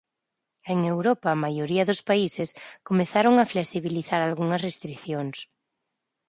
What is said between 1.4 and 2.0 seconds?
maioría